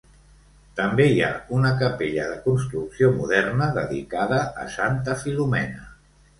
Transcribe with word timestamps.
També 0.77 1.05
hi 1.09 1.19
ha 1.25 1.29
una 1.57 1.73
capella, 1.81 2.25
de 2.33 2.39
construcció 2.47 3.11
moderna, 3.21 3.69
dedicada 3.79 4.43
a 4.65 4.69
Santa 4.81 5.21
Filomena. 5.25 5.89